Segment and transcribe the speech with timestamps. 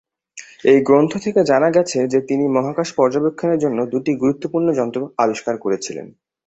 [0.63, 6.07] এই গ্রন্থ থেকে জানা গেছে যে তিনি মহাকাশ পর্যবেক্ষণের জন্য দুটি গুরুত্বপূর্ণ যন্ত্র আবিষ্কার করেছিলেন।